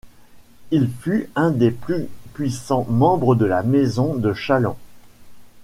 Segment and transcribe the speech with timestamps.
[0.71, 4.79] Il fut un des plus puissants membres de la Maison de Challant.